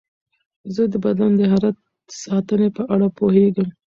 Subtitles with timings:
[0.75, 1.77] زه د بدن د حرارت
[2.21, 3.69] ساتنې په اړه پوهېږم.